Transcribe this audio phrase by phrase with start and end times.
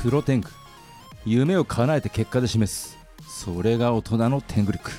[0.00, 0.48] プロテング
[1.26, 2.98] 夢を叶えて結果で示す。
[3.28, 4.90] それが大人の天狗力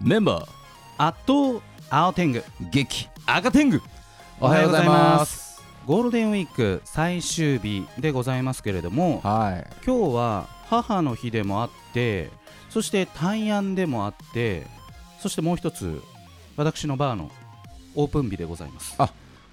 [0.00, 0.46] メンバー。
[0.96, 2.44] 圧倒青天狗。
[2.70, 3.80] 激赤天狗。
[4.38, 5.60] おはようございます。
[5.86, 9.66] ゴールデンウィーク最終日でございますけれどもはい。
[9.84, 12.30] 今日は母の日でもあって
[12.70, 14.68] そして大安でもあって
[15.18, 16.00] そしてもう一つ
[16.56, 17.28] 私のバーの
[17.96, 18.96] オープン日でございます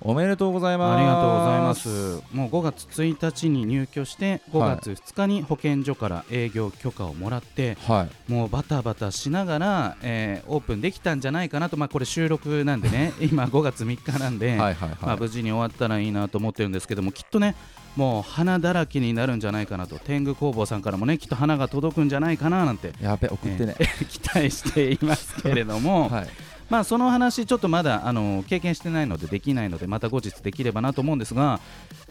[0.02, 0.98] おめでとうございます。
[0.98, 2.36] ありがとうございます。
[2.36, 8.32] もう5月1日に入居して5月2日に保健所から営業許可をもらって、はい。
[8.32, 14.76] もうバタバタしながら、えーオープンできたんじゃないかなと、まあ、これ収録なんでね 今5月3日なんで、ま
[15.14, 17.56] あ、無事に終わったらいいなと思ってるんですけどもきっとね
[17.96, 23.76] もう花だらけになるんじゃないかなと天狗工房さんからもねきっと花が届くんじゃないかななんてやべ送ってね、
[24.10, 26.28] 期待していますけれども、 はい
[26.70, 31.60] まあその話ちょっとまだあの経験してないのでできないのでまた後日できればなと思うんですが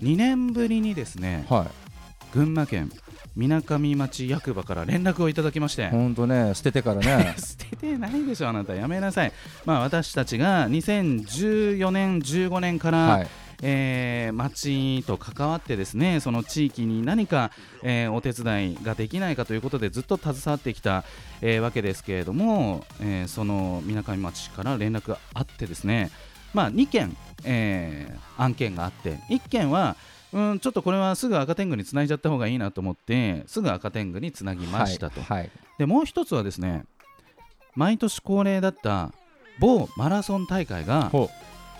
[0.02, 1.84] 2年ぶりにですねはい。
[2.32, 2.90] 群馬県
[3.36, 5.88] みなかみ町役場から連絡をいただきまして。
[5.88, 7.34] ほんとね捨ててからね。
[7.38, 8.74] 捨ててないでしょあなた。
[8.74, 9.32] やめなさい。
[9.64, 13.26] まあ私たちが2014年15年から、はい
[13.66, 17.50] えー町と関わってですねその地域に何か、
[17.82, 21.04] えーお手伝いができないかということでずっと携わってきた、
[21.40, 26.10] えーわけですけれども、えーそのみなかみ町から連絡があってですね、
[26.52, 29.96] まあ、2件、えー案件があって1件は
[30.32, 35.50] うんちょっとこれはすぐ赤天狗につないじゃった方がいいなと思ってすぐ赤天狗につなぎましたと、はい、はい。
[35.78, 36.84] でもう一つはですね
[37.76, 39.12] 毎年恒例だった
[39.58, 41.10] 某マラソン大会が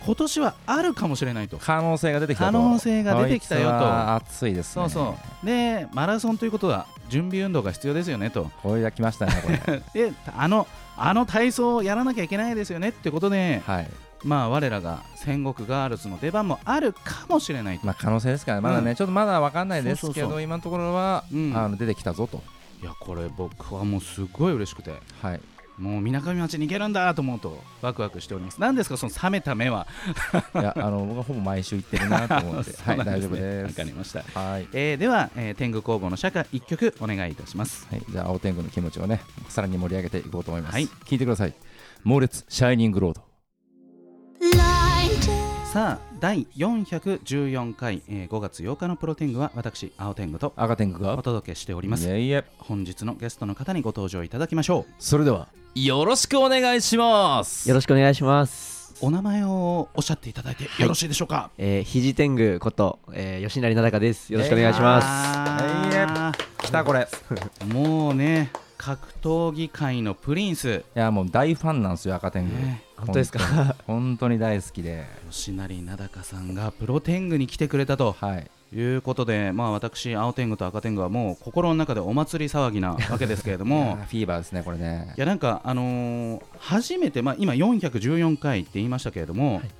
[0.05, 1.57] 今年はあるかもしれないと。
[1.59, 2.53] 可能性が出てきたと。
[2.53, 4.25] 可能性が出てきたよと。
[4.41, 4.83] こいですね。
[4.83, 5.47] そうそう。
[5.47, 8.51] でマラソンということは準備運動が必要ですよねと。
[8.63, 9.33] これが来ましたね
[9.65, 9.83] これ。
[10.11, 10.67] であの
[10.97, 13.91] あの体操をやらなきゃいけないですよねってことで、はい。
[14.23, 18.97] まあ我らが戦国ガールズの出番もあるかもしれないと、まあ可能性ですからねまだね、うん。
[18.97, 21.57] ちょっとまだわかんないですけど今のところは、うん。
[21.57, 22.43] あの出てきたぞと。
[22.83, 24.93] いやこれ僕はもうすごい嬉しくて。
[25.23, 25.41] はい
[25.79, 28.61] もうみなかみ町に行けるんだと思うとワクワクしております。
[28.61, 29.87] 何ですかその冷めた目は。
[30.55, 32.73] いやあの僕はほぼ毎週行ってるなと思って。
[32.83, 37.87] はい大丈夫でわすかりました、はい、えーでは、えー天狗工房の社歌1曲お願いいたします。
[37.91, 40.87] はい、じゃあ青天狗の気持ちをねさらに盛り上げていこうと思います、はい。
[41.05, 41.55] 聞いてください。
[42.05, 43.23] 猛烈シャイニングロード
[45.73, 51.15] さあ第414回、えー5月8日のプロ天狗は私青天狗と赤天狗が。
[51.15, 52.09] お届けしております。
[52.59, 57.69] 本日のゲストの方にご登場いただきましょそれではよろしくお願いします。
[57.69, 58.95] よろしくお願いします。
[59.03, 64.33] うお名前をおっしゃっていただいてよろしいでしょうか、えー、肘天狗こと、えー、吉成灘です。
[64.33, 65.05] よろしくお願いします。
[65.09, 66.33] あ
[66.63, 67.09] 来たこれ。
[67.59, 72.85] ーもうね格闘技界のプリンス、いやもう大ファンなんですよ赤天狗、ね。
[72.97, 73.75] 本当ですか？
[73.89, 74.39] 本当に。
[74.39, 75.05] 大好きで。
[75.29, 78.13] 吉成名高さんがプロ天狗に来てくれたと。
[78.13, 83.97] はいいうことで、まあ、私青天狗と赤天狗はもう心の中でお祭り騒ぎなわけですけれども。
[84.03, 85.15] ーフィーバーですねこれね。
[85.17, 89.71] いやなんかあのー初めて、まあ、今414回って言いましたけれども、はい。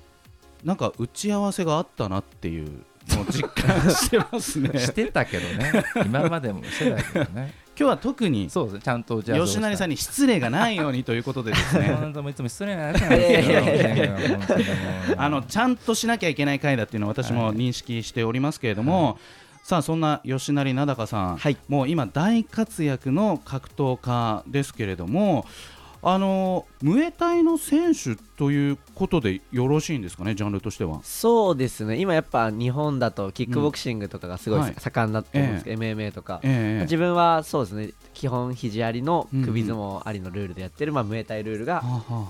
[0.63, 4.77] なんか打ち合わせがあったなっていうのを実感してますね。
[4.79, 5.83] してたけどね。
[6.05, 8.81] 今までもしてたけどね今日は特にそうですね。
[8.81, 11.87] ちゃんと打ち合わせ吉成さんにに失礼がないようにということでですね。
[12.29, 12.93] いつも失礼な
[15.17, 19.17] あのちゃんとしなきゃいけない回だっていうのは私も認識しておりますけれども、
[19.63, 25.45] さあそんな吉成名高さん、はいもう今大活躍の格闘家ですけれども
[26.07, 30.99] あのムエタイの選手ということでよろしいんですかねジャンルとしては。
[31.03, 31.97] そうですね。
[31.97, 36.41] 今やっぱ日本だとキックボクシングとかがすごいはい盛んだと思うんですけど、MMA とか。
[36.43, 37.89] ええ自分はそうですね。
[38.13, 41.81] 基本肘ありの首相撲ありのルールでやってる、まあムエタイルールが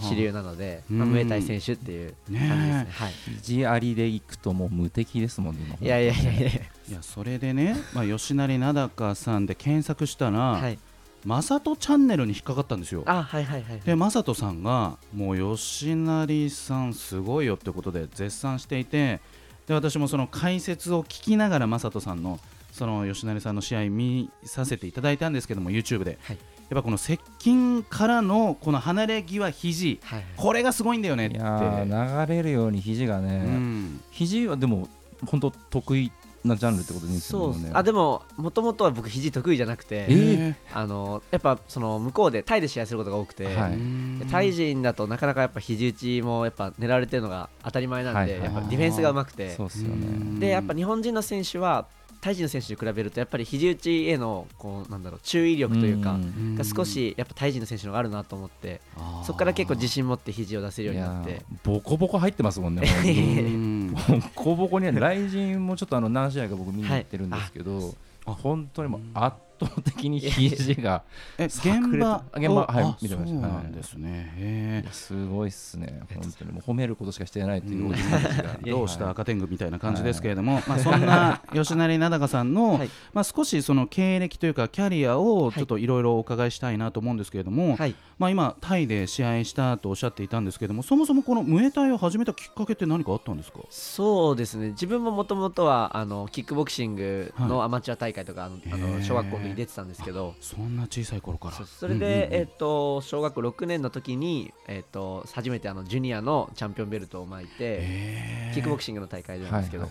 [0.01, 2.55] 主流なので、うんまあ、ムエタイ選手っていう感じですね。
[2.55, 3.11] ねはい。
[3.41, 6.49] 肘ありでいくともう無敵ですもんね今いやいやいやいや。
[6.49, 10.79] いやそれでね、まあ、吉成名高さんで検索したら、はい。
[11.25, 13.03] マサトチャンネルに引っかかったんですよ。
[13.07, 13.79] あ、はいはいはい。
[13.81, 19.19] でマサトさんがもう吉成さんすごいよってことで絶賛していて
[19.67, 22.39] で私もその解説を聞きながらマサトさんの
[22.71, 26.37] その吉成さんの試合見させていただいたんですけども YouTube で、はい
[26.67, 30.27] やっぱこの接近からのこの離れ際肘はいはい。
[30.35, 34.89] これがすごいんだよねっていやー流れるように肘がね、うん肘はでも
[35.27, 36.11] 本当得意
[36.47, 37.53] なジャンルってことでいいんですよね。
[37.53, 37.71] そうっす。
[37.73, 40.55] あでももともとは僕肘得意じゃなくて、えー。
[40.73, 44.27] あのやっぱその向こうでタイで試合することが多くて、はい。
[44.29, 49.55] タイ人だとなかなかやっぱ肘打ちもやっぱ狙われてるのが当たり前なんで、はいはいやっぱディフェンスがうまくて。
[49.55, 50.49] そうっすよね。
[50.49, 51.87] やっぱ日本人の選手は
[52.25, 56.55] タイ人の選手に比べるとやっぱり肘打ちへのこうなんだろう注意力というか、ん。
[56.55, 58.81] が少しやっぱタイ人の選手の方があるなと思って
[59.23, 61.45] そこから結構自信持って肘を出せるようになって。
[61.63, 62.81] ボコボコ入ってますもんね
[64.35, 67.93] ボコボコには来人もちょっとあの何試合か僕見に行ってるんですけど、
[68.25, 71.03] 本当にもう圧倒的に肘が
[71.37, 71.59] 現
[71.99, 73.39] 場現場はいあ見てました。
[73.41, 74.85] そうなんですね。
[74.91, 76.01] すごいっすね。
[76.13, 76.51] 本当に。
[76.51, 78.59] もう褒めることしかしてないというおじさんたちが。
[78.65, 82.89] えどうした赤天狗みたいな感じですけれども、まあ、そんな吉成名高さんの、はい。
[83.13, 87.95] まあ、少しその経歴というかキャリアをちょっといろいろお伺いしたいなと思うんですけれども、はい。
[88.17, 93.59] まあ、今タイで試合したとおっしゃっていたんですけれどもそもそもこのムエタイを始めたきっかけって何かあったんですか？
[93.69, 94.69] そうですね。
[94.69, 100.35] 自分ももともとはあのキックボクシングのアマチュア大会とか、あの小学校の時に出てたんですけど。
[100.41, 101.65] そんな小さい頃から。
[101.65, 109.89] それで、えっと小学校6年の時に、えっと初めてあのジュニアのチャンピオンベルトを巻いてへキックボクシングの大会なんですけど、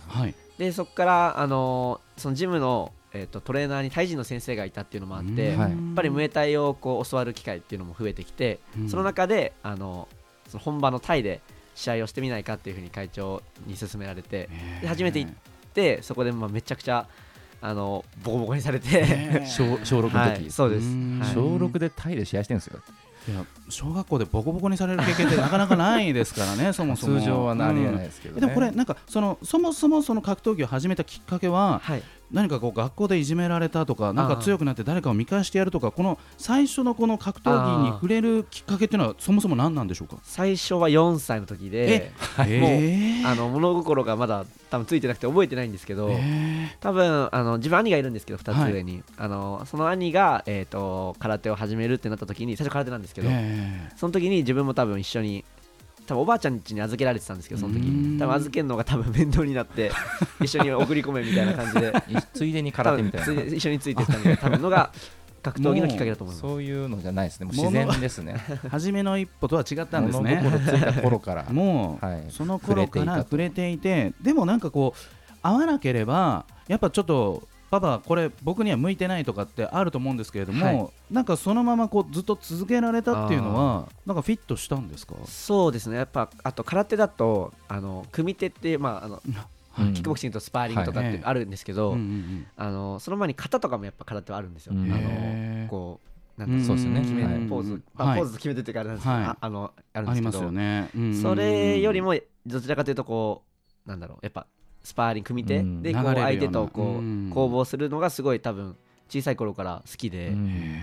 [0.58, 5.72] でそこからあのそのジムの、えっとトレーナーにタイ人の先生がいたっていうのもあって、うんやはい。
[5.72, 8.88] っぱりムエタイをこう教わる機会っていうのも増えてきて、うん。
[8.88, 10.08] その中であの
[10.48, 11.40] その本場のタイで
[11.74, 14.48] 試合をしてみないかっていうふうに会長に勧められて
[14.86, 15.32] 初めて行っ
[15.74, 17.08] でそこでまあめちゃくちゃ
[17.66, 21.18] あのボコボコにされて、小小6の時、はい、そうです、うん。
[21.18, 21.34] はい。
[21.34, 22.78] 小6でタイで試合してるんですよ。
[23.26, 27.18] いや小学校でボコボコにされる経験ってなかなかないですからね そもそも。
[27.20, 28.42] 通常はなりえないうんですけど、ね。
[28.42, 32.02] でもこれなんかそのそもそもその格闘技を始めたきっかけははい、
[32.34, 40.16] 何かこう学校でいじめられたとかなんか強くなって誰かを見返してやるとかこの最初のこの格闘技に触れるきっかけっていうのはそもそも何なんでしょうか？
[40.24, 43.22] 最初は4歳の時でえ？
[43.24, 48.72] あの物心がまだ多分ついてなくて覚えてないんですけど、え多分あの自分兄がいるんですけど2はい。
[48.72, 55.44] つ上に、あのその兄が、えー、と空手を始めるってなった時に最初空手なんですけど、えその時に自分も多分一緒に
[56.06, 57.80] 多分おばあちゃん家に預けられてたんですけどその時。
[57.80, 59.90] うん多分預けるのが多分面倒になって
[60.42, 61.92] 一緒に送り込めみたいな感じで。
[62.32, 63.42] ついでに多空手みたいな。
[63.42, 64.92] 一緒についてったみたいな多分のが
[65.42, 67.46] 格闘技のきっかけだと思いますそういうのじゃないですね。
[67.46, 68.36] もう自然ですね。
[68.70, 70.40] 初めの一歩とは違ったんですね。
[70.42, 71.44] 物心ついた頃から。
[71.50, 72.24] もう、はい。
[72.30, 77.46] その頃から触触れていてでもなんかこう合わなければやっぱちょっと
[77.80, 80.88] パパこれ僕には向いてないとかってあると思うんですけれども、はい。
[81.10, 85.14] なんかそのままこうずっと続けられたっていうのはなんかフィットしたんですか？
[85.26, 85.96] そうですね。
[85.96, 89.34] やっぱあと空手だとあの組手ってまああのうん。
[89.92, 94.72] キックボクシングとスパーリングとかっはいてあるんですけど、うんうんあのその前に型とかもやっぱ空手はあるんですよ。
[94.72, 95.98] うんあのこ
[96.38, 97.00] うなんうんかそうですよね。
[97.00, 97.40] 決めはい。
[97.48, 98.20] ポーズ、うんまあはい。
[98.20, 99.24] ポーズ決めてってかあれなんですけど、はい。
[99.24, 102.14] ああのあるんですけど、それよりも
[102.46, 103.42] どちらかというとこ
[103.84, 104.18] うなんだろう。
[104.22, 104.46] やっぱ
[104.84, 105.82] スパーリング組み手うん。
[105.82, 107.30] でこう相手とこううん。
[107.32, 108.76] 攻防するのがすごい多分
[109.08, 110.76] 小さい頃から好きで、うん。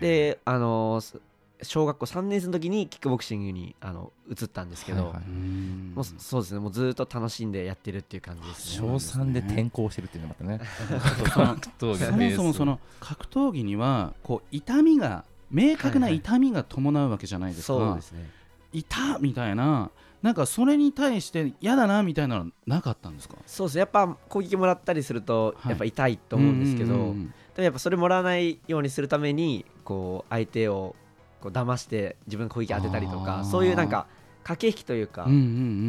[0.00, 1.20] であのす
[1.62, 5.22] 小学校3年生の時にキックボクシングにあの移ったんですけど、はいはい。
[5.26, 6.60] うんもうそうですね。
[6.60, 8.88] もうずっと楽しんでやってるっていう感じですね。
[8.88, 10.70] 小3で転校してるっていうのがまたね。
[11.32, 18.30] その格闘技そもそもその格闘技にはこう痛みが明確な痛みが伴うわけじゃないですか、そうですね。
[18.72, 19.90] 痛みたいな
[20.26, 23.36] なんかそれに対して嫌だなみたいなのはなかったんですか？
[23.46, 25.70] そうですねやっぱ攻撃もらったりするとはい。
[25.70, 30.96] やっぱ痛いと思うんですけど、でもやっぱそれもらわないようにするためにこう相手を
[31.40, 34.08] こう騙して自分の攻撃当てたりとかそういうなんか
[34.42, 35.26] 駆け引きというか、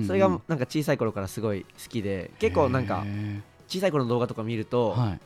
[0.06, 5.20] それがなんか小さい頃からすごい好きで結構なんかへ小さい頃の動画とか見るーとはい。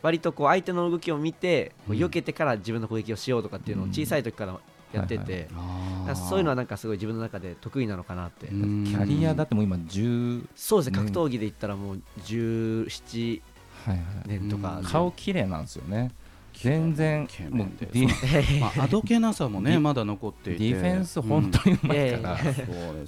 [0.00, 1.98] 割とこう相手の動きを見てこううん。
[1.98, 3.90] 避けてから自分の攻撃をしようとかっていうのをうん。
[3.92, 4.58] 小さい時から
[4.96, 8.84] やってはいてあーだからそういうのはなんかすごい自分の中で得意なのかなってうん。
[8.84, 10.98] キャリアだってもう今10そうですね。
[10.98, 11.04] ね。
[11.06, 13.40] 格闘技で言ったらもう17
[13.86, 14.04] はいはい。
[14.26, 14.84] 年とかうん。
[14.84, 16.10] 顔綺麗なんですよね。
[16.54, 18.06] 全然もうディ
[18.60, 20.70] まあ、あどけなさもねディまだ残っていて。
[20.70, 22.54] ディフェンス本当にうまいから、うんね。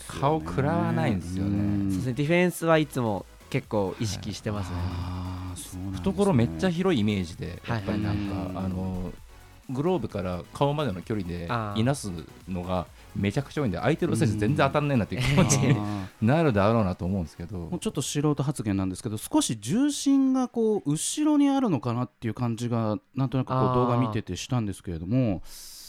[0.09, 1.51] 顔食らわないんですよね。
[1.51, 1.91] うん。
[1.91, 2.13] そうですね。
[2.15, 5.99] ディフェンスはいつも結構意識してますね、あーそうなんですね。
[6.13, 9.13] 懐めっちゃ広いイメージでやっぱりなんはいかあの
[9.71, 11.49] グローブから顔までの距離で
[11.81, 12.11] いなす
[12.49, 17.57] のがめちゃくちゃ多いんで相手の選手全然当たんないなっていう気持ちにあなるだろうなと思うんですけど。
[17.57, 25.43] ーもうちょっと素人発言なんですけど少し重心がこう後ろにあるのかなっていう感じがなんとなくこう動画見ててしたんですけれども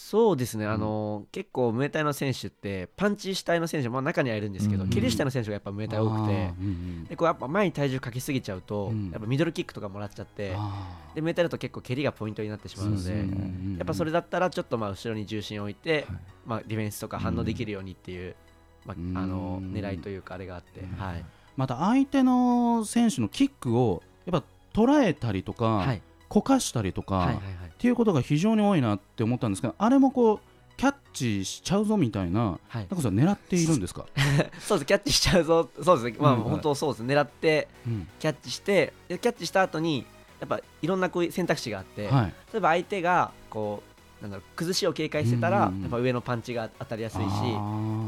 [0.09, 7.03] そうですね、あの結構、ムエタイの選手って、パンチ主体の選手も中にはいるんですけど、うん蹴り主体の選手がやっぱムエタイ多くてあー、うんうん。
[7.03, 9.11] でこうやっぱ前に体重かけすぎちゃうと、うん。
[9.11, 10.55] やっぱミドルキックとかもらっちゃって、
[11.13, 13.75] でムエタイだと結構蹴りがポイントになってしまうので、うんうんうん。
[13.79, 16.19] やっぱそれだったらちょっとまあ後ろに重心を置いて、はい。
[16.45, 18.33] まあ、ディフェンスとか反応できるようにっていう、
[18.85, 20.95] まあ、あのうん狙いというか、あれがあって、うん。
[20.95, 21.25] はい。
[21.57, 26.01] また相手の選手のキックをやっぱ捉えたりとか、はい。
[26.29, 30.39] こかしたりとか、はいはいはいっていうことが非常に多いなって思ったんですけどあれもこう
[30.77, 32.81] キャッチしちゃうぞみたいなはい。
[32.81, 34.05] なんかそれ狙っているんですか、
[34.59, 36.41] そうですキャッチしちゃうぞ、そうですね、まあ、うん。
[36.41, 38.07] 本当そうですね、狙ってうん。
[38.19, 40.05] キャッチして、でキャッチした後に
[40.39, 42.33] やっぱいろんなこういう選択肢があって、はい。
[42.53, 43.81] 例えば相手がこ
[44.21, 45.81] うなんだろう崩しを警戒してたら、うんうんうん。
[45.81, 47.25] やっぱ上のパンチが当たりやすいし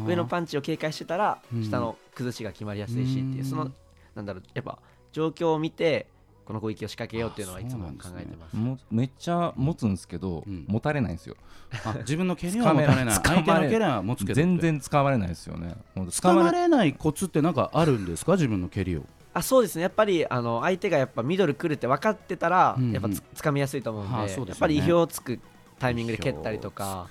[0.06, 3.46] 上のパンチを警戒してたらうん下の崩しが決まりやすいしっていう、うん。
[3.46, 3.72] その
[4.14, 4.78] なんだろうやっぱ
[5.12, 6.06] 状況を見て
[6.50, 8.56] この攻撃を仕掛けようっていうのはいあつも考えてます。
[8.56, 10.66] もめっちゃ持つんですけど、うん。
[10.68, 11.36] 持たれないんですよ。
[11.86, 13.14] あ自分の蹴りは 持たれない。
[13.14, 15.76] 相手の蹴りは持つけど全然使われないですよね。
[15.94, 18.32] ほんとつかまれれないコツってなんかあるんですか？
[18.32, 19.84] 自分の蹴りをあそうですね。
[19.84, 22.92] やっぱりあの相手がやっぱミドル来るって分かってたら、うんうん。
[22.94, 24.50] やっぱつつかみやすいと思うんで,、はあですよね。
[24.50, 25.40] やっぱり意表をつく
[25.80, 27.08] タイミングで蹴ったりとか。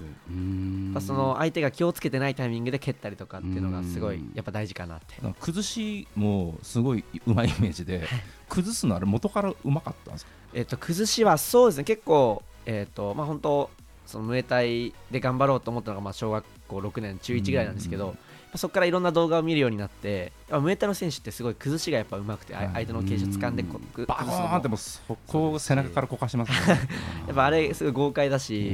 [1.00, 4.32] その相手が気をつけてないタイミングで蹴ったりとかっていうのがすごいうん。
[4.34, 5.14] やっぱ大事かなって。
[5.40, 8.06] 崩しもすごいうまいイメージで
[8.48, 10.30] 崩すのあれ元からうまかったんですか？
[10.54, 11.84] えっと崩しはそうですね。
[11.84, 13.70] 結構えっとまあ本当
[14.06, 18.18] そのムエタイで頑張ろうと思ったのがまあ小学校6年中1ぐらいなんですけど、うん
[18.54, 24.76] そこからいろんな動画を見るようになってムエタイの選手ってすごい崩しがやっぱ上手くて、相手の傾斜掴んでこくバーンっても。
[24.76, 26.80] うそこを背中からこかしますね。
[27.28, 28.72] やっぱあれすごい豪快だし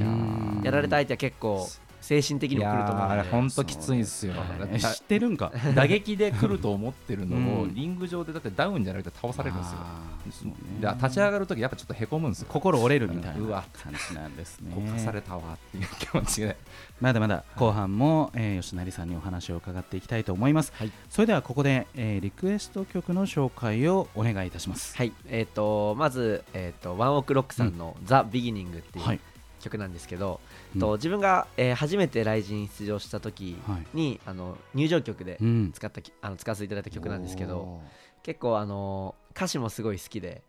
[0.62, 1.68] やられた相手は結構
[2.04, 3.08] 精神的にも来ると思う。
[3.08, 4.34] あれ本当きついんすよ
[4.70, 5.50] え知ってるんか？
[5.74, 10.52] 打撃で来ると思ってるのを、うんリング上でだってダウンじゃなくて倒されるんですよ。
[10.80, 12.48] で立ち上がるときやっぱちょっとへこむんですよ。
[12.50, 13.64] 心折れるみたいうなわ。
[13.72, 14.72] 感じなんですね。
[14.74, 16.56] こかされたわっていう気持ちで。
[17.00, 20.92] まだまだ後半も、えー吉成さんにお話を伺っていきたいと思います、はい。
[21.08, 24.96] それではここで、えーリクエスト曲の紹介をお願いいたします。
[24.96, 25.12] はい。
[25.28, 29.20] えっ、とまず、えー、とワンオクロックさんの「ザ・ビギニング」っていうはい
[29.64, 30.40] 曲なんですけど、
[30.74, 30.80] うん。
[30.80, 33.96] と自分が、えー初めて来陣出場した時はい。
[33.96, 35.72] に、あの入場曲でうん。
[35.72, 37.80] 使ったきあの使わせていただいた曲なんですけど
[38.22, 40.42] 結構あの歌詞もすごい好きで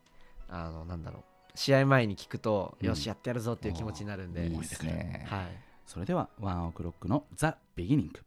[0.49, 2.87] あのなんだろう試合前に聞くと、うん。
[2.87, 5.25] よしやってやるぞっていう気持ちになるんで、いいですね。
[5.29, 5.45] はい、
[5.85, 8.19] それではワンオクロックのザ・ビギニング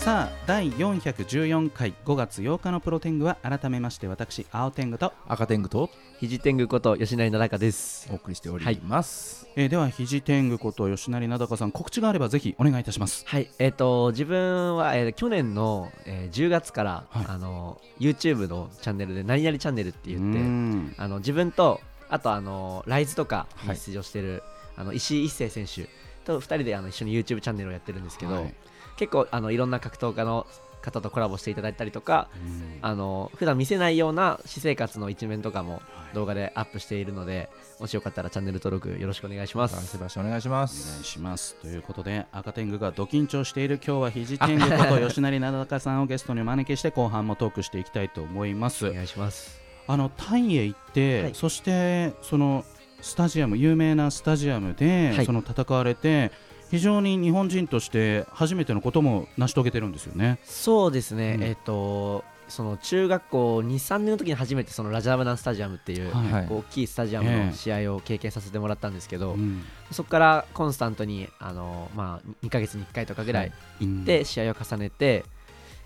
[0.00, 8.08] さあ第414回5月8日のプロテングは改めまして私青天狗と、赤天狗と肘天狗こと吉成奈良です。
[8.10, 13.24] お送りしております、えーでは肘天狗こと吉成なだかさん告知があればぜひお願いいたします。
[13.26, 17.26] はいえっ、と自分は、えー去年の、えー10月から、はい。
[17.28, 20.94] あの YouTube のチャンネルで「何々チャンネル」って言ってうん。
[20.96, 21.78] あの自分と
[22.08, 23.68] あとあのライズとかはい。
[23.74, 24.42] に出場してる、
[24.76, 25.90] あの石井一生選手
[26.24, 28.54] と2人であの一緒に YouTube チャンネルをやってるんですけど、はい
[29.00, 30.46] 結構あのいろんな格闘家の
[30.82, 32.78] 方とコラボしていただいたりとかうん。
[32.82, 35.82] あの普段見せないような私生活の一面とかも
[36.14, 39.86] 動画でアップしているのでもしよかったらチャンネル登録よろしくお願いします。
[39.86, 41.56] せばしお願いしまおす願いします。
[41.56, 48.88] ということで赤天狗がド緊張している今日は肘天狗こと吉成なだかさんをゲストにお招きして後半もトークしていきたいと思います。
[48.88, 49.60] お願いします。
[49.86, 51.34] あのタイへ行って、はい。
[51.34, 52.64] そしてその
[53.00, 55.26] スタジアム有名なスタジアムで、はい。
[55.26, 56.32] その戦われて
[56.70, 60.38] 非常に日本人として初めてのことも成し遂げてるんですよね。
[60.44, 61.42] そうですね、うん。
[61.42, 66.12] えっ、とその中学校23年の時に初めてそのラジャーバダンスタジアムっていう、
[66.48, 69.64] 大きいスタジアムの試合を経験させてもらったんですけど、うん。
[69.90, 74.04] そこからコンスタントにあの、まあ、2ヶ月に1回とかぐらいうん。
[74.04, 75.24] で試合を重ねて、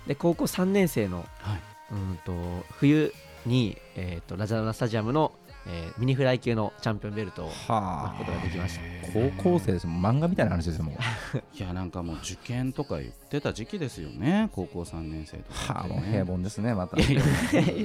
[0.07, 1.61] で高校3年生のはい。
[1.93, 2.33] うんと
[2.73, 3.13] 冬
[3.47, 5.33] に、えー、とラジャーナスタジアムの、
[5.67, 8.83] えーミニフライ級のチャンピオンベルトを巻はくことができました。
[9.13, 10.95] 高校生ですもん漫画みたいな話ですよもう
[11.57, 14.49] いやなんかもう受験とか言ってた時期ですよね。
[14.53, 16.97] 高校3年生とかね、はあもう平凡ですねまた。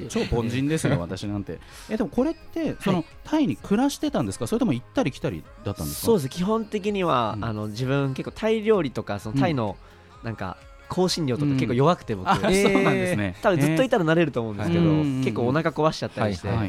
[0.08, 1.58] 超凡人ですよ私なんて。
[1.88, 4.46] えでもこれってその、タイに暮らしてたんですか？
[4.46, 6.06] それとも行ったり来たりだったんですか？
[6.06, 6.28] そうです。
[6.28, 7.44] 基本的には、うん。
[7.44, 9.76] あの自分結構タイ料理とかそのタイの
[10.22, 10.56] なんか
[10.90, 12.72] 香辛料とかうん結構弱くて僕、あ、えー。
[12.72, 13.36] そうなんですね。
[13.40, 15.20] 多分ずっといたたら慣れると思うんですけど、うん。
[15.22, 16.68] 結構お腹壊しちゃったりして、胃腸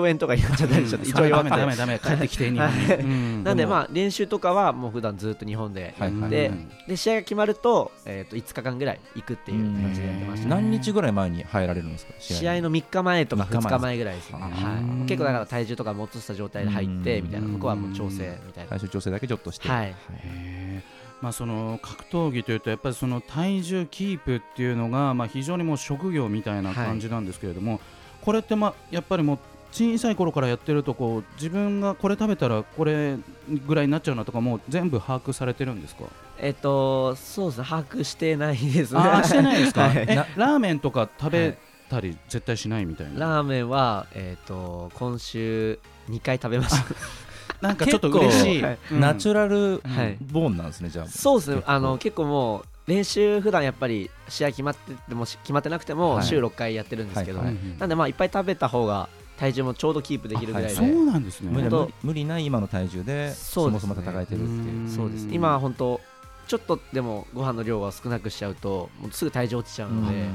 [0.00, 3.44] 炎とかになっちゃったりしちゃって、胃腸ダ弱くてメダメダメ帰ってきて日本に、うん。
[3.44, 12.12] なんでまあ練習とかはもう普段ずっと日本ででうんで試合が決まると,、えー、と5日間ぐらい行くっていう感じでやってました、何日ぐらい前に入られるんですか？
[12.18, 12.70] 試合の。
[12.70, 13.60] 3日前とか3日前。
[13.62, 14.50] 2日前ぐらいですね、あは
[15.04, 17.46] い、結構だから体重とかも落とした状態で入ってみたいな。
[17.46, 17.52] うん。
[17.54, 18.70] ここはもう調整みたいな。
[18.70, 19.68] 最終調整だけちょっとして。
[19.68, 19.94] はい
[21.22, 27.80] まあ、その格闘技というとやっぱりその体重キープっていうのがまあ非常にもう職業みたいな感じなんですけれども、
[28.22, 29.38] これってまあやっぱりもう
[29.72, 33.16] 小さい頃からやってるとこう自分がこれ食べたらこれ
[33.66, 36.04] ぐらいになっちゃうなとかもう全部把握されてるんですか？
[36.38, 37.58] えっ、とそうです。
[37.60, 39.00] ね把握してないですね。
[39.00, 39.96] あーしてないですか、 はい。
[40.08, 41.58] えラーメンとか食べ
[41.88, 45.78] たり絶対しないみたいな、ラーメンは、えー、と今週
[46.10, 46.84] 2回食べました
[47.60, 48.78] なんかちょっと嬉しい、結構はい。
[48.92, 49.00] うん。
[49.00, 50.18] ナチュラルはい。
[50.20, 51.06] ボーンなんですねじゃあ。
[51.06, 51.56] そうですね。
[51.56, 51.72] 結構。
[51.72, 56.24] あの結構もう練習普段やっぱり試合決まっててもし決まってなくてもはい。
[56.24, 59.08] 週6回やってるんですけど、なんでまあいっぱい食べた方が
[59.38, 61.04] 体重もちょうどキープできるぐらいで、そう。
[61.04, 61.50] なんですね。
[62.02, 64.90] 無理ない今の体重でそもそも戦えてるっていう。
[64.90, 66.00] そうです今は本当
[66.46, 70.26] ちょっとでもご飯の量を少なくしちゃうともうすぐ体重落ちちゃうので、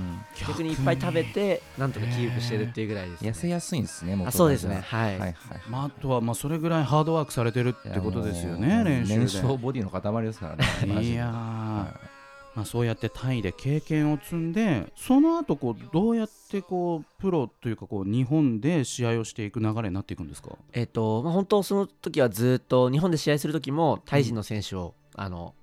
[0.48, 4.84] 逆にいっぱい食べてなんとかキープしてるっていうぐらいです、ね、痩せやすいんですね元々あそうですね。
[4.86, 5.36] はい、はいはい。
[5.70, 9.18] まあ、あとはまあそれぐらいハードワークされてるってことですよね、練習で。
[9.20, 11.02] 燃焼ボディの塊ですからね。
[11.04, 12.00] いやー、は
[12.56, 20.50] まあ、そうやってタイで経験を積んでその後こうどうやってこうプロというかこう日本で試合をしていく流れになっていくんですか？
[20.74, 25.54] えっ、と、まあ、本当その時はずっと日本で試合する時もタイ人の選手を、あの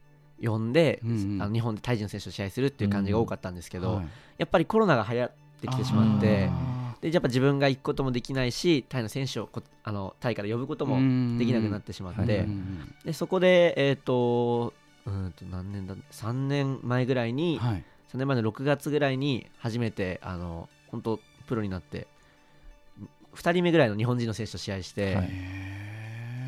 [0.42, 1.42] 呼んで、うんうん。
[1.42, 4.06] あの日本でタイ人の選手と試合するっていう感じが多かったんですけど、はい
[4.38, 5.30] やっぱりコロナが流行っ
[5.60, 14.72] てきてしまってあでやっぱ自分が行くこともできないしタイの選手をこあのタイから呼ぶことーもできなくなってしまって、うんうんでそこでえっ、と
[15.06, 17.84] うんと何年だ3年前ぐらいに、はい。
[18.12, 22.06] 3年前の6月ぐらいに初めてあの本当プロになって
[23.34, 25.30] 2人目ぐらいの日本人の選手と試合して、はい。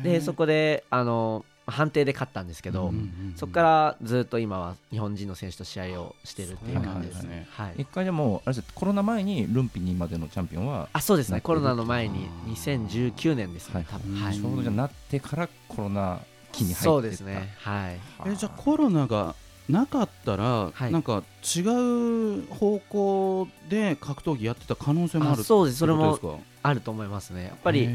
[0.03, 7.47] でそこであの判定で勝ったんですけど、うんうんうんそこからずっと今は日本人の選手と試合をしてるっていう感じですね。
[7.51, 11.17] はい一回でもあれですコロナ前にルンピニまでのチャンピオンは、あそう。
[11.17, 14.35] ですねコロナの前にあー2019年ですね、はい多分はい。
[14.35, 16.19] ちょうどじゃなってからコロナ
[16.51, 16.83] 期に入ってった。
[16.83, 17.53] そうですね。
[17.59, 17.99] はい。
[18.27, 19.35] えじゃあコロナが
[19.71, 20.91] なかったら、はい。
[20.91, 21.23] なんか
[21.55, 25.79] 違う方向で格闘技やってた可能性もあるあそうです。
[25.79, 27.45] それもあると思いますね。
[27.45, 27.89] やっぱやり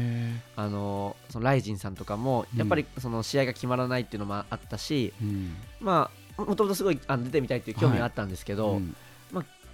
[0.55, 2.59] あのそのライジンさんとかもうん。
[2.59, 5.55] やっぱりその試合が決まらないっていうのもあったし、うん。
[5.79, 8.95] まあもともとすごいあの出てみたいっていう興味があったんですけど、うん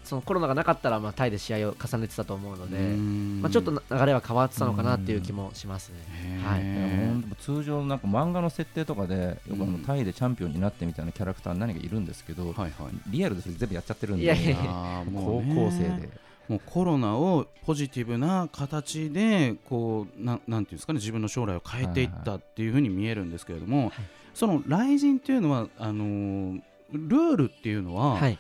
[0.04, 3.40] そのコロナがなかったらまあタイで試合を重ねてたと思うので、うん。
[3.42, 6.42] まあ、ちょっと流れは変わってたのかなっていう気もしますね。
[6.44, 7.36] はい。
[7.42, 12.94] 通常なんか漫画の設定とかでよくあのうんタイでチャンピオンになってみたいなキャラクター何かいるんですけど、ーはいはい。
[13.08, 14.56] リアルでそれ全部やっちゃってるんでいやいや
[15.06, 16.10] 高校生で。
[16.50, 23.94] もうコロナをポジティブな形でこうななんていうんですかね自分の将来を変えていったっていうふうに見えるんですけれども、
[24.34, 26.62] その雷神っていうのはあのー
[26.94, 28.38] ルールっていうのは、はい、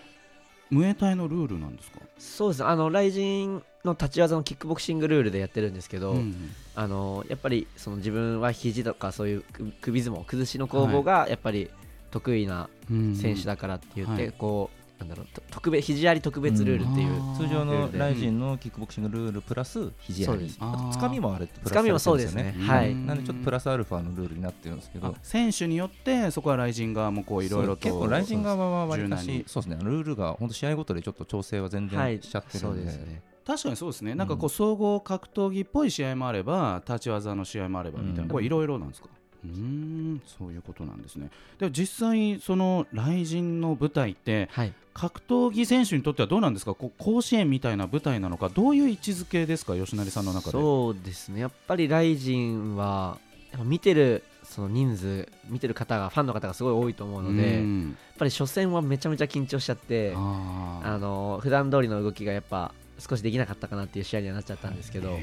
[0.74, 6.36] ムエタイのルールなんですか、そうですあの雷神の立ち技のキックボクシングルールでやってるんですけど、うん
[6.76, 9.44] あのやっぱりその自分は肘とかそういう
[9.80, 11.70] 首相撲崩しの攻防がやっぱり
[12.10, 17.36] 得意な選手だからって言って、はいこうなんだろうと特別肘あり特別ルールっていう、うん。
[17.36, 20.56] 通常のライジンのキックボクシングルールプラス肘あり。
[20.60, 22.56] あとつかみもあれプラスつかみもそうですね。
[22.60, 22.92] はい。
[22.92, 29.40] うんなんでちょっとプラスアルファのルールになってるんですけあど選手によってそこは雷神側もこういろいろと結構ライジン側は割か柔軟に。
[29.40, 29.84] しそうですね。
[29.84, 32.20] ルールが本当試合ごとでちょっと調整は全はい。
[32.20, 33.22] 然しちゃってるそんで,、うですね。
[33.46, 34.16] 確かにそうですね。
[34.16, 38.30] なんかこうう総合格闘技っぽい試合もあれば立ち技の試合もあればみたいな、うん。
[38.30, 39.10] これいろいろなんですか？
[39.12, 41.30] うーんそういうことなんですね。
[41.60, 44.74] でも実際その雷神の舞台ってはい。
[44.94, 46.76] 格闘技選手にとってはどうなんですか？
[46.76, 49.76] こう甲子園みたいな舞台なのかどういう位置づけですか？
[49.76, 50.52] 吉成さんの中で。
[50.52, 51.42] そうですね。
[51.42, 53.18] やっぱりライジンは
[53.64, 60.94] 見てるその人数見てる方がファンの方がすごい多いと思うので、やっんぱり初戦はめちゃめちゃ緊張しちゃってあー。
[60.94, 65.18] あの普段通りの動きがやっぱ少しできなかったかなっていう試合にはなっちゃったんですけど、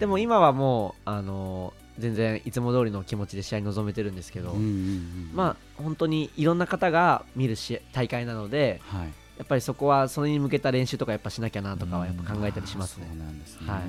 [0.00, 9.12] でも今はもうあの全然いつも通りの気持ちで試合に臨めてるんですけど、うんうんうんまあ本当にいろんな方が見る試合大会なのではい。
[9.38, 13.06] やっぱりそこはそれに向けた練習とかやっぱしなきゃなとかはやっぱ考えたりしますね。
[13.10, 13.16] あー。
[13.16, 13.80] そうなんですね、はい。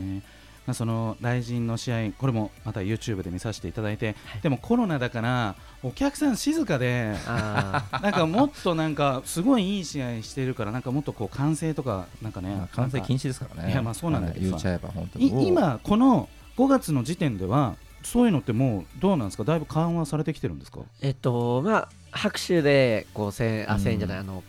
[0.65, 4.41] まあ、その雷神の試合これもまた YouTube で見させていただいて、はい。
[4.43, 13.73] でもコロナだからお客さん静かで なんかもっとなんかすごいいい試合してるからなんかもっとこう歓声とかなんかねまあ完成禁止止ですからね。
[13.73, 14.69] いやまあそうなんだけどさ。
[14.69, 15.47] はい言っちゃえば本当に。
[15.49, 19.43] 今この5月の時点ではそういうのってもうどうなんですか？
[19.43, 20.79] だいぶ緩和されてきてるんですか？
[21.01, 24.43] えっとまあ拍手でこう声援あうんじゃないあの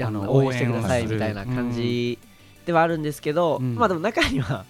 [0.00, 2.18] ああのの応援してくださいみたいな感じ
[2.64, 3.74] ではあるんですけど、うん。
[3.74, 4.64] まあでも中には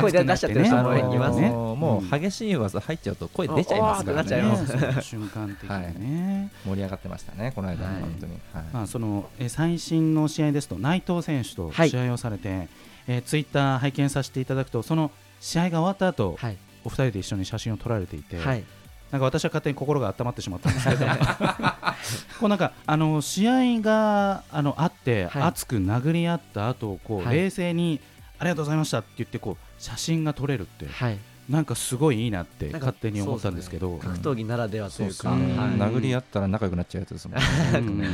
[0.00, 1.46] 声出しちゃってる人もいますね。
[1.46, 4.42] あのーもう激しい技入っちゃうと声出ちゃいますからね。
[4.42, 8.00] ますねその瞬間的にね、盛り上がってましたねこの間はい。
[8.00, 8.32] 本当に。
[8.52, 8.64] はい。
[8.72, 11.90] まあ、そのえー最新の試合ですと内藤選手とはい。
[11.90, 12.68] 試合をされて、
[13.08, 18.64] えーツイッター拝見させていただくとその試合が終わった後、はいお二人で一緒に写真を撮られていて、はい。
[19.10, 21.04] なんか私は勝手に心が温まってしまったんですけど
[22.40, 25.42] こうなんかあの試合があのあって、はい。
[25.42, 27.36] 熱く殴り合った後こう、はい。
[27.36, 28.00] 冷静に
[28.38, 31.18] ありがとうございましたって言ってこう写真が撮れるってはい。
[31.48, 33.98] なんかすごいいいなって勝手に思ったんですけど。
[33.98, 35.70] 格闘技ならではというか、ねはい。
[35.70, 37.44] 殴り合ったら仲良くなっちゃうやつですもんね。
[37.78, 38.00] うん。
[38.00, 38.08] はい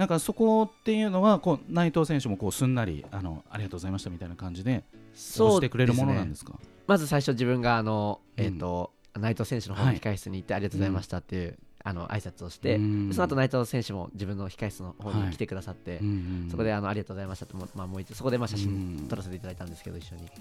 [0.00, 4.82] なんかそこっていうのはこう内藤選手もこうすんなりあのありがとうございましたみたいな感じで
[5.14, 6.54] そうしてくれるものなんですか？
[6.86, 8.44] まず最初自分があの、うん。
[8.44, 13.10] えっと内藤選手の方の控室に行ってありがとうございましたっていう、あの挨拶をして、うん。
[13.12, 16.10] その後内藤選手も自分の控室の方に来てくださって、うんう
[16.46, 18.62] んそこであのありがとうございましたとも,、まあ、もう一度そこでまあ写うん。
[18.98, 20.32] 真撮らせていただいたんですけど一緒に、って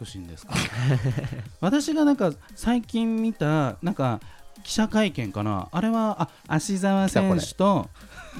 [0.00, 0.54] 美しいんですか。
[1.60, 4.20] 私がなんか最近見たなんか
[4.64, 5.68] 記者会見かな。
[5.70, 7.88] あれはあ芦澤選手と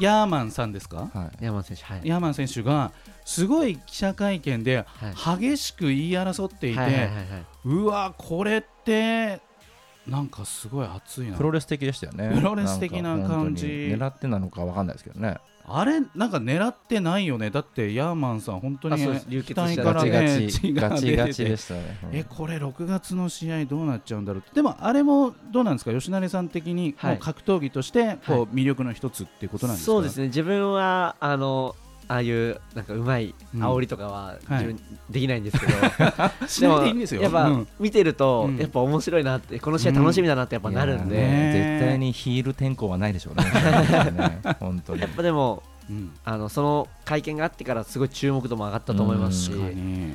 [0.01, 1.11] ヤーマンさんですか？
[1.15, 1.45] はい。
[1.45, 2.01] 山本選手はい。
[2.05, 2.93] ヤーマン選手が
[3.29, 5.51] すごい記者会見ではい。
[5.51, 7.11] 激しく言い争っていて、
[7.63, 9.41] うわこれって
[10.07, 11.37] なんかすごい熱いな。
[11.37, 12.33] プロレス的でしたよね。
[12.35, 13.67] プロレス的な感じ。
[13.67, 15.37] 狙ってなのかわかんないですけどね。
[15.67, 16.01] あれ？
[16.15, 17.51] なんか狙ってないよね。
[17.51, 19.27] だってヤーマンさん本当にあそうです。
[19.29, 20.47] 流血した額からねね。
[20.47, 22.17] うん。
[22.17, 24.41] えこれ6月の試合どうなっちゃうんだろう？
[24.41, 25.93] ってでもあれもどうなんですか？
[25.93, 27.11] 吉成さん的にはい。
[27.13, 30.29] もう格闘技としてこはう魅力の一つっていうことなんですか、そうですね。
[30.29, 31.77] 自分はあの
[32.09, 35.73] ああいうなんかうまいうん煽りとかははい自分できないんですけど、
[36.81, 37.23] でいいんですよ。
[37.23, 37.69] やっぱうん。
[37.79, 38.57] 見てると、うん。
[38.57, 43.45] やっぱ面白いなってこの試合楽しみだなってやっぱなるんで、いやーね絶対にヒール転向はないでしょうね。
[44.13, 45.03] ね本当に。
[45.03, 46.11] やっぱでもうん。
[46.25, 49.53] あのその会見があってからすごい注目度も上がったと思いますし、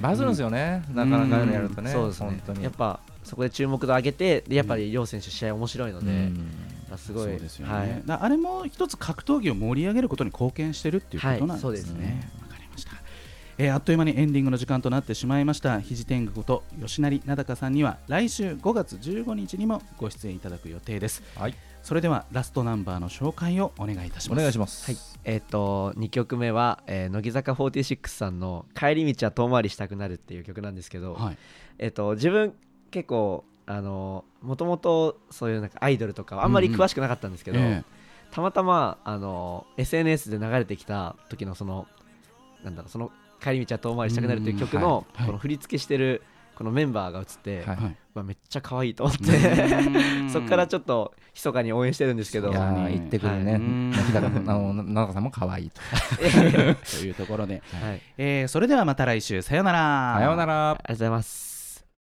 [0.02, 0.84] バズるんですよね。
[0.94, 1.92] なかなかああいうのやるとね。
[1.92, 2.28] そうですね。
[2.28, 2.64] 本当に。
[2.64, 6.52] やっぱそこで注目度上げてでやっぱり両選手試合面白いので、うん。
[6.98, 8.02] すごいそうですよね、はい。
[8.06, 11.50] だあれも一つ格闘技を盛り上げることに貢献してるっていうことなんですね。
[11.50, 12.30] はいそうですね。
[12.42, 12.92] わかりました。
[13.58, 15.80] えーあっという間にエンディングの時間となってしまいました。
[15.80, 21.24] 肘天狗こと吉成名高さんには来週5月15日にもご出演いただく予定です。
[21.36, 21.56] はい。
[21.84, 24.42] それではラストナンバーの紹介をお願いいたしおます。
[24.42, 24.86] 願いします。
[24.86, 31.38] はい、えっ、と2曲目は、えー乃木坂46さんの「帰り道は遠回りしたくなる」っていう曲なんですけど、はい。
[31.80, 32.54] えっ、と自分
[32.94, 37.84] 結構あのもともとそういうなんかアイドルとかはあんまり詳しくなかったんですけど、え
[38.32, 41.88] たまたまあの SNS で流れてきた時のその
[42.64, 45.26] なんだろうその「帰り道は遠回りしたくなる」っていう曲のうんはいはい。
[45.28, 46.22] この振り付けしてる
[46.56, 47.98] このメンバーが映って、はいはい。
[48.14, 49.32] まあ、めっちゃ可愛いと思っうて
[50.30, 52.52] そこからちょっと密かに応援してるんですけど。
[52.52, 53.54] 言ってくるね。
[53.54, 53.62] はい。
[54.04, 55.82] 日高あの奈々さんも可愛いと。
[57.00, 59.42] というところで、はい、ありえーそれではまた来週。
[59.42, 60.16] さようなら。
[60.20, 60.54] さようなら。
[60.54, 61.53] がとうございます